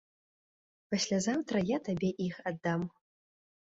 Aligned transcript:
Паслязаўтра 0.93 1.57
я 1.75 1.81
табе 1.91 2.13
іх 2.29 2.45
аддам. 2.49 2.93